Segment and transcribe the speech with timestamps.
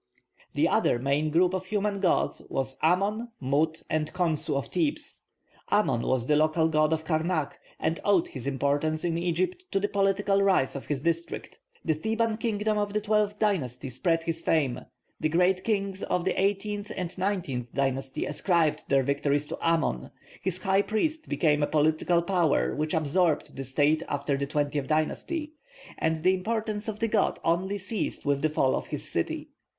[0.55, 5.21] The other main group of human gods was Amon, Mut, and Khonsu of Thebes.
[5.71, 9.87] Amon was the local god of Karnak, and owed his importance in Egypt to the
[9.87, 11.59] political rise of his district.
[11.85, 14.87] The Theban kingdom of the twelfth dynasty spread his fame,
[15.19, 20.09] the great kings of the eighteenth and nineteenth dynasty ascribed their victories to Amon,
[20.41, 25.53] his high priest became a political power which absorbed the state after the twentieth dynasty,
[25.99, 29.49] and the importance of the god only ceased with the fall of his city.